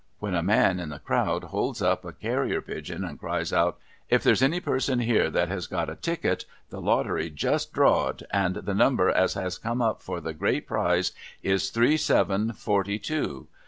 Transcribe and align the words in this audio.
when 0.17 0.33
a 0.33 0.41
man 0.41 0.79
in 0.79 0.89
the 0.89 0.97
crowd 0.97 1.43
holds 1.43 1.79
up 1.79 2.03
a 2.03 2.11
carrier 2.11 2.59
pigeon, 2.59 3.03
and 3.05 3.19
cries 3.19 3.53
out,' 3.53 3.77
If 4.09 4.23
there's 4.23 4.41
any 4.41 4.59
person 4.59 4.97
here 4.97 5.25
as 5.31 5.49
has 5.49 5.67
got 5.67 5.91
a 5.91 5.95
ticket, 5.95 6.43
the 6.71 6.81
Lottery's 6.81 7.33
just 7.33 7.71
drawed, 7.71 8.23
and 8.31 8.55
the 8.55 8.73
number 8.73 9.09
as 9.11 9.35
has 9.35 9.59
come 9.59 9.79
up 9.79 10.01
for 10.01 10.19
the 10.19 10.33
great 10.33 10.65
prize 10.65 11.11
is 11.43 11.69
three, 11.69 11.97
seven, 11.97 12.51
forty 12.51 12.97
two 12.97 13.45